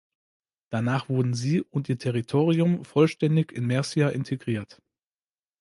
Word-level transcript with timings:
Danach 0.71 1.09
wurden 1.09 1.35
sie 1.35 1.61
und 1.61 1.87
ihr 1.87 1.99
Territorium 1.99 2.85
vollständig 2.85 3.51
in 3.51 3.67
Mercia 3.67 4.09
integriert. 4.09 4.81